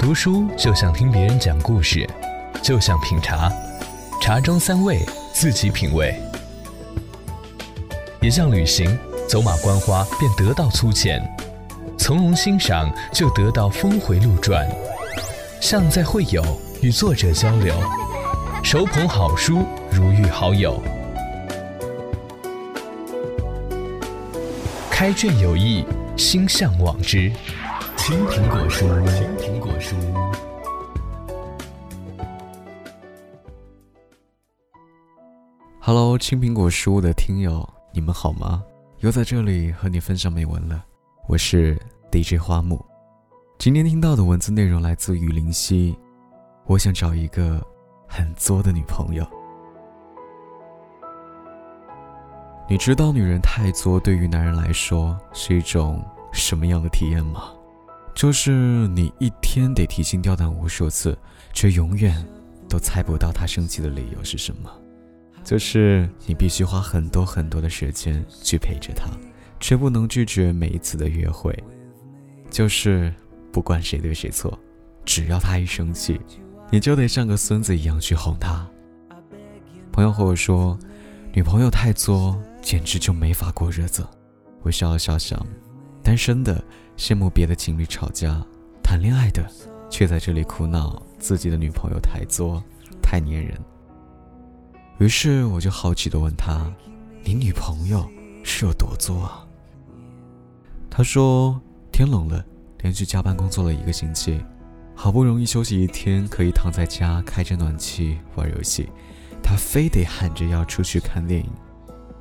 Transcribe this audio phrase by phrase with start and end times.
[0.00, 2.08] 读书就像听别人讲故事，
[2.62, 3.52] 就像品茶，
[4.22, 4.98] 茶中三味，
[5.34, 6.14] 自己品味；
[8.22, 8.98] 也像旅行，
[9.28, 11.22] 走马观花便得到粗浅，
[11.98, 14.66] 从容欣赏就得到峰回路转；
[15.60, 16.42] 像在会友，
[16.80, 17.74] 与作者交流，
[18.64, 20.82] 手捧好书如遇好友。
[24.90, 25.84] 开卷有益，
[26.16, 27.30] 心向往之。
[28.10, 29.94] 青苹果书，青苹果书。
[35.78, 38.64] Hello，青苹果书的听友，你们好吗？
[38.98, 40.84] 又在这里和你分享美文了。
[41.28, 42.84] 我是 DJ 花木。
[43.58, 45.96] 今天听到的文字内容来自于林夕。
[46.66, 47.64] 我想找一个
[48.08, 49.24] 很作的女朋友。
[52.68, 57.52] 你知道女人太作对于男人来说是一种什么样的体验吗？
[58.14, 58.50] 就是
[58.88, 61.16] 你一天得提心吊胆无数次，
[61.52, 62.26] 却永远
[62.68, 64.70] 都猜不到他生气的理由是什么。
[65.42, 69.08] 就是你必须花很多很多的时间去陪着他，
[69.58, 71.56] 却不能拒绝每一次的约会。
[72.50, 73.12] 就是
[73.50, 74.58] 不管谁对谁错，
[75.04, 76.20] 只要他一生气，
[76.70, 78.68] 你就得像个孙子一样去哄他。
[79.90, 80.78] 朋友和我说，
[81.32, 84.06] 女朋友太作，简直就没法过日子。
[84.62, 85.44] 我笑了笑想，
[86.02, 86.62] 单身的。
[86.96, 88.44] 羡慕别的情侣吵架，
[88.82, 89.50] 谈恋爱的
[89.88, 92.62] 却在这里苦恼自己的女朋友太作、
[93.00, 93.58] 太粘人。
[94.98, 96.70] 于是我就好奇地问他
[97.24, 98.06] ：“你女朋友
[98.44, 99.48] 是有多作啊？”
[100.90, 101.58] 他说
[101.90, 102.44] ：“天冷了，
[102.82, 104.38] 连续加班工作了一个星期，
[104.94, 108.90] 好不容易休息一天，可以躺在家开着暖气玩游戏，
[109.42, 111.50] 他非得喊着要出去看电影。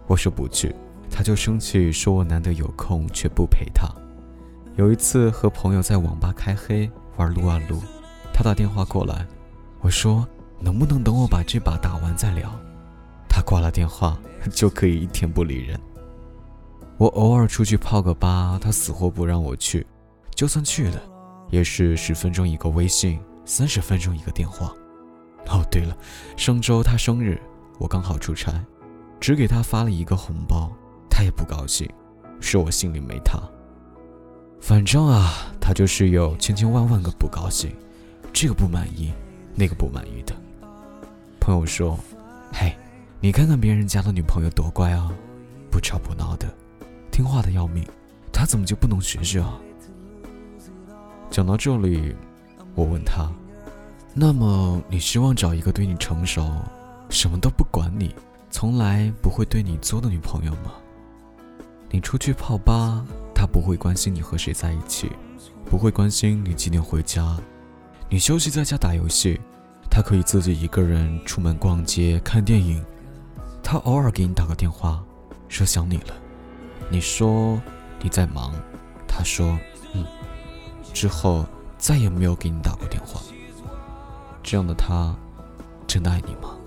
[0.08, 0.74] 我说不去，
[1.12, 3.88] 他就生气，说我难得有空却不陪他。”
[4.78, 7.82] 有一次和朋友在网吧开黑玩撸啊撸，
[8.34, 9.26] 他打电话过来，
[9.82, 10.26] 我说
[10.60, 12.50] 能不能等我把这把打完再聊？
[13.28, 14.18] 他挂了电话
[14.52, 15.80] 就可以一天不理人。
[16.98, 19.86] 我偶尔出去泡个吧，他死活不让我去，
[20.34, 21.02] 就算去了，
[21.50, 24.74] 也是十分钟一个微信，三十分钟一个电话。
[25.48, 25.98] 哦对了，
[26.38, 27.42] 上周他生日，
[27.80, 28.64] 我刚好出差，
[29.20, 30.72] 只给他发了一个红包，
[31.20, 31.86] 他也不高兴，
[32.40, 33.38] 说我心里没他。
[34.62, 37.70] 反正啊，他就是有千千万万个不高兴，
[38.32, 39.12] 这个不满意，
[39.54, 40.34] 那个不满意的。
[41.38, 42.00] 朋友说
[42.54, 42.74] ：“嘿，
[43.20, 45.12] 你看看别人家的女朋友多乖啊，
[45.70, 46.48] 不吵不闹的，
[47.12, 47.86] 听话的要命，
[48.32, 49.60] 他怎么就不能学学啊？”
[51.30, 52.16] 讲到这里，
[52.76, 53.30] 我问他
[54.16, 56.50] ：“那么你希望找一个对你成熟、
[57.10, 58.16] 什么都不管你、
[58.50, 60.72] 从来不会对你作的女朋友吗？
[61.92, 65.10] 你出去泡吧。”他不会关心你和谁在一起，
[65.64, 67.38] 不会关心你几点回家。
[68.10, 69.40] 你休息在家打游戏，
[69.90, 72.84] 他可以自己一个人出门逛街看电影。
[73.64, 75.02] 他偶尔给你打个电话，
[75.48, 76.14] 说想你了。
[76.90, 77.62] 你说
[78.02, 78.54] 你在忙，
[79.08, 79.58] 他说
[79.94, 80.06] 嗯，
[80.92, 81.46] 之后
[81.78, 83.22] 再也没有给你打过电话。
[84.44, 85.16] 这样的他，
[85.88, 86.58] 真的爱你吗？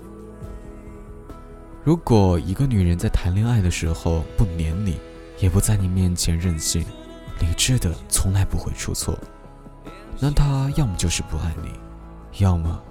[1.83, 4.97] 如果一个女人在谈恋爱的时候不黏你，
[5.43, 6.81] 也不在你面前任性，
[7.41, 9.19] 理智的从来不会出错。
[10.17, 11.69] 那他要么就是不爱你，
[12.41, 12.81] 要么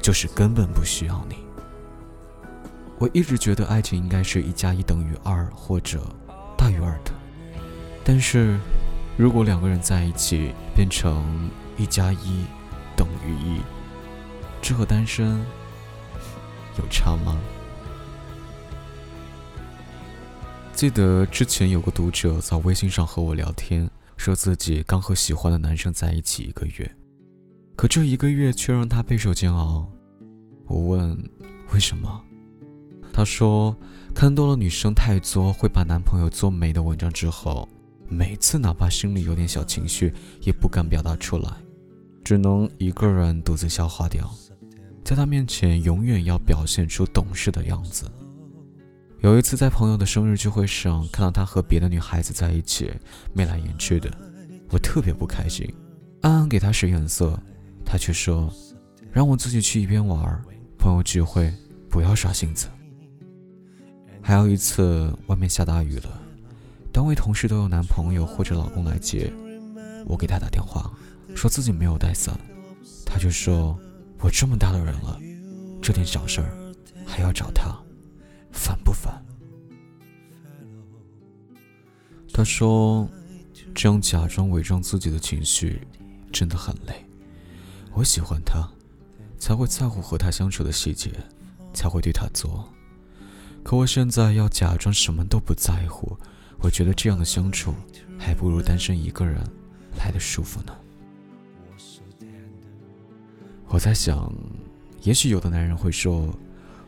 [0.00, 1.36] 就是根本不需要你。
[2.98, 6.00] 我一直觉得爱情应该是一加一等于二或者
[6.56, 7.12] 大于二的，
[8.02, 8.58] 但是
[9.18, 12.46] 如果两个人在一起变成一加一
[12.96, 13.60] 等于一，
[14.62, 15.44] 这和单身
[16.78, 17.38] 有差吗？
[20.80, 23.86] 记得之前有个读者在微信上和我聊天，
[24.16, 26.90] 说自己刚和喜欢的男生在一起一个月，
[27.76, 29.86] 可这一个月却让他备受煎熬。
[30.64, 31.14] 我问
[31.74, 32.24] 为什么，
[33.12, 33.76] 他说
[34.14, 37.68] 看多了女生太作，会把男朋友作美的文章之后，
[38.08, 41.52] 每次哪怕心里有点小情绪，也不敢表达出来，
[42.24, 44.34] 只能一个人独自消化掉，
[45.04, 48.10] 在他面前永远要表现出懂事的样子。
[49.22, 52.90] 有一次在朋友的生日聚会上，看到他和别的女孩子在一起，
[53.34, 54.10] 眉来眼去的，
[54.70, 55.70] 我特别不开心，
[56.22, 57.38] 暗暗给他使眼色，
[57.84, 58.50] 他却说，
[59.12, 60.42] 让我自己去一边玩，
[60.78, 61.52] 朋友聚会
[61.90, 62.66] 不要耍性子。
[64.22, 66.18] 还有一次外面下大雨了，
[66.90, 69.30] 单位同事都有男朋友或者老公来接，
[70.06, 70.90] 我给他打电话，
[71.34, 72.34] 说自己没有带伞，
[73.04, 73.78] 他就说，
[74.20, 75.20] 我这么大的人了，
[75.82, 76.50] 这点小事儿
[77.04, 77.78] 还要找他。
[78.52, 79.24] 烦不烦？
[82.32, 83.08] 他说
[83.74, 85.80] ：“这样假装伪装自己的情绪，
[86.32, 87.04] 真的很累。
[87.92, 88.66] 我喜欢他，
[89.36, 91.10] 才会在乎和他相处的细节，
[91.74, 92.66] 才会对他做。
[93.62, 96.16] 可我现在要假装什么都不在乎，
[96.60, 97.74] 我觉得这样的相处，
[98.18, 99.36] 还不如单身一个人
[99.98, 100.74] 来的舒服呢。
[103.66, 104.32] 我在想，
[105.02, 106.34] 也许有的男人会说，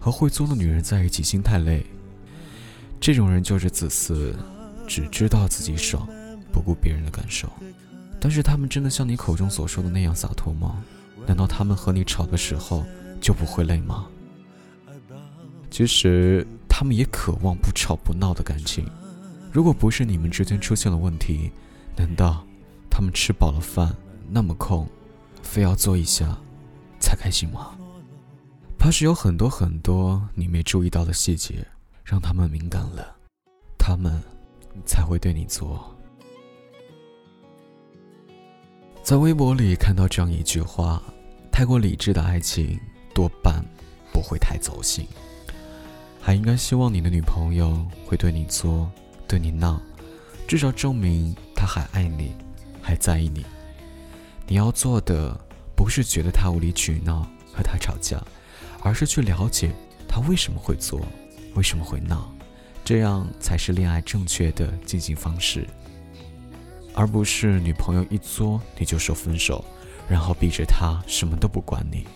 [0.02, 1.86] 和会作的女人在一起心太累。
[3.00, 4.34] 这种人就是自私，
[4.84, 6.08] 只知道自己爽，
[6.52, 7.48] 不顾别人的感受。
[8.18, 10.82] 但是他们真的像你口中所说的那样洒脱吗？
[11.24, 12.84] 难道他们和你吵的时候
[13.20, 14.08] 就不会累吗？
[15.70, 18.84] 其实他们也渴望不吵不闹的感情。
[19.52, 21.52] 如果不是你们之间出现了问题，
[21.96, 22.44] 难道
[22.90, 23.94] 他们吃饱了饭
[24.28, 24.84] 那么空，
[25.44, 26.36] 非要做一下
[26.98, 27.76] 才开心吗？
[28.82, 31.64] 怕是有很多很多你没注意到的细节，
[32.04, 33.14] 让他们敏感了，
[33.78, 34.20] 他们
[34.84, 35.96] 才会对你做。
[39.00, 41.00] 在微博里看到这样一句话：
[41.52, 42.76] 太过理智的爱情
[43.14, 43.64] 多半
[44.12, 45.06] 不会太走心。
[46.20, 48.90] 还应该希望你的女朋友会对你作，
[49.28, 49.80] 对你闹，
[50.48, 52.34] 至少证明她还爱你，
[52.82, 53.46] 还在意你。
[54.48, 55.40] 你要做的
[55.76, 57.22] 不是觉得她无理取闹
[57.54, 58.20] 和她吵架，
[58.82, 59.70] 而是去了解
[60.08, 61.00] 他为什么会作，
[61.54, 62.32] 为什么会闹，
[62.84, 65.66] 这样才是恋爱正确的进行方式。
[66.94, 69.64] 而不是女朋友一作你就说分手，
[70.08, 72.06] 然后逼着她什么都不管你。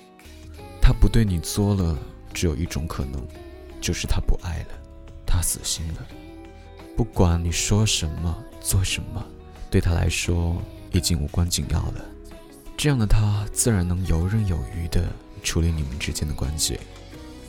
[0.83, 1.97] 她不对你作了，
[2.35, 3.27] 只有一种可能，
[3.81, 4.79] 就是她不爱了，
[5.27, 6.07] 她死心了。
[6.95, 9.25] 不管你说什么做什么，
[9.71, 10.61] 对她来说
[10.93, 12.05] 已经无关紧要了。
[12.77, 15.11] 这样的她自然能游刃有余的
[15.47, 16.79] 处理你们之间的关系。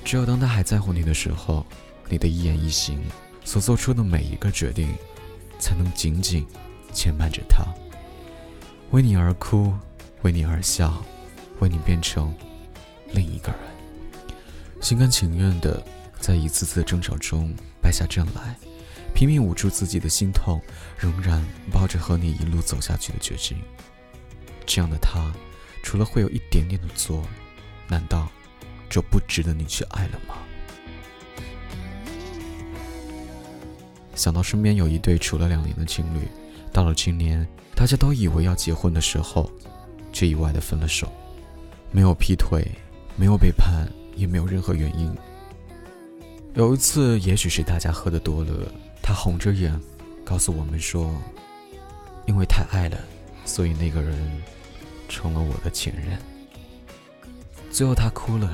[0.06, 1.66] 只有当他还在乎你的时候，
[2.08, 3.04] 你的一言一行
[3.44, 4.94] 所做出的每一个决定，
[5.60, 6.46] 才能紧紧。
[6.94, 7.64] 牵绊着他，
[8.90, 9.72] 为你而哭，
[10.24, 11.06] 为你而笑，
[11.60, 12.34] 为你变成
[13.12, 13.60] 另一个人，
[14.82, 15.86] 心甘情愿的
[16.20, 18.56] 在一次次争吵中败下阵来，
[19.14, 20.60] 拼命捂住自己的心痛，
[20.98, 23.58] 仍然抱着和你一路走下去的决心。
[24.66, 25.32] 这样的他，
[25.84, 27.22] 除了会有一点点的作，
[27.88, 28.28] 难道
[28.89, 30.36] 就不值得你去爱了吗？
[34.16, 36.28] 想到身边有一对处了两年的情侣。
[36.74, 39.50] 到了今年，大家都以为要结婚的时候，
[40.12, 41.12] 却意外的分了手，
[41.92, 42.68] 没有劈腿，
[43.16, 45.12] 没有背叛，也没有任何原因。
[46.54, 49.80] 有一次，也许是大家喝的多了，他红着眼
[50.24, 51.16] 告诉我们说
[52.28, 52.98] ：“因为太爱了，
[53.45, 54.42] 所以那个人
[55.07, 56.19] 成了我的前任。”
[57.77, 58.50] 最后他哭了，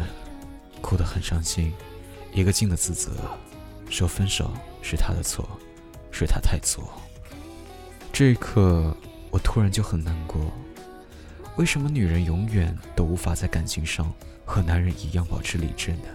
[0.82, 1.72] 哭得很伤心，
[2.34, 3.10] 一个劲的自责，
[3.90, 5.48] 说分手是他的错，
[6.12, 6.92] 是他太作。
[8.12, 8.94] 这一刻，
[9.32, 10.52] 我突然就很难过。
[11.56, 16.10] 为什么女人永远都无法在感情上和男人一样保持理智呢？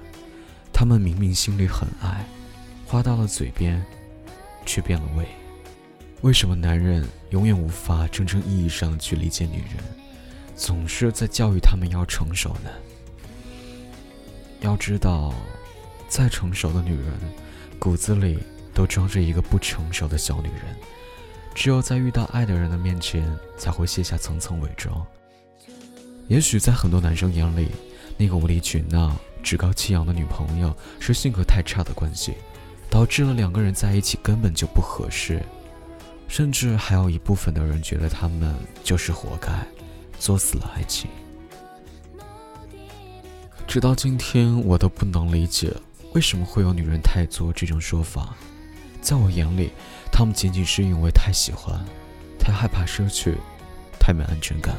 [0.71, 2.27] 他们明明心里很爱，
[2.85, 3.83] 话到了嘴边，
[4.67, 5.27] 却变了味。
[6.21, 9.83] 为什么男人永远无法真正意义上去理解女人，
[10.55, 12.69] 总是在教育他们要成熟呢？
[14.61, 15.33] 要知道，
[16.09, 17.13] 再成熟的女人，
[17.79, 18.39] 骨子里
[18.75, 20.77] 都装着一个不成熟的小女人。
[21.55, 25.05] 只有在遇到爱的人的面前，才会卸下层层伪装。
[26.29, 27.69] 也许在很多男生眼里，
[28.17, 32.35] 那个无理取闹、趾高气扬的女朋友是性格太差的关系，
[32.91, 35.43] 导致了两个人在一起根本就不合适。
[36.29, 39.67] 甚至还有一部分的人觉得他们就是活该，
[40.19, 41.11] 作死了爱情。
[43.69, 45.71] 直到今天，我都不能理解
[46.15, 48.35] 为什么会有“女人太作”这种说法。
[49.03, 49.73] 在我眼里，
[50.11, 51.79] 他们仅仅是因为太喜欢，
[52.39, 53.37] 太害怕失去，
[54.01, 54.75] 太没安全感，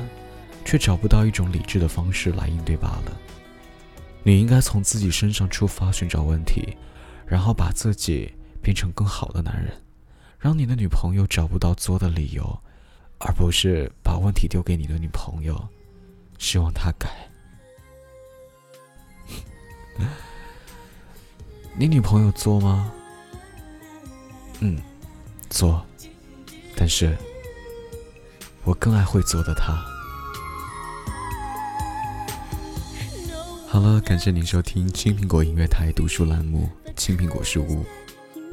[0.66, 3.16] 却找不到一种理智的方式来应对罢了。
[4.24, 6.76] 你应该从自己身上出发，寻找问题，
[7.28, 9.72] 然后把自己变成更好的男人，
[10.40, 12.60] 让你的女朋友找不到作的理由，
[13.20, 15.70] 而不是把问题丢给你的女朋友，
[16.40, 17.29] 希望她改。
[21.78, 22.92] 你女朋友作吗？
[24.60, 24.78] 嗯，
[25.50, 25.86] 做，
[26.76, 27.18] 但是
[28.64, 29.78] 我更爱会做的她。
[33.68, 37.84] 好了，感谢您收听青苹果音乐台读书栏目《青苹果书屋》，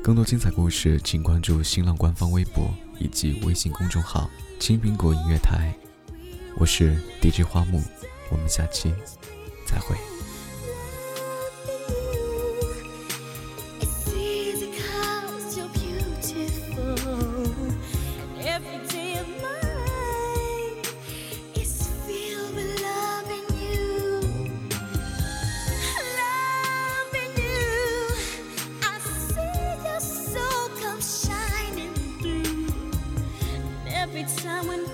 [0.03, 5.75] 更多精彩故事，请关注新浪官方微博以及微信公众号“青苹果音乐台”。
[6.59, 7.83] 我是 DJ 花木，
[8.31, 8.95] 我们下期
[9.67, 9.97] 再会。
[34.29, 34.86] someone